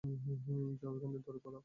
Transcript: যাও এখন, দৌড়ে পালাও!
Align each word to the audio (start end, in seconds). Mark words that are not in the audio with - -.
যাও 0.79 0.93
এখন, 0.97 1.11
দৌড়ে 1.15 1.39
পালাও! 1.43 1.59